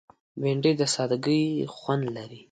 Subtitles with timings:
[0.41, 1.43] بېنډۍ د سادګۍ
[1.75, 2.39] خوند لري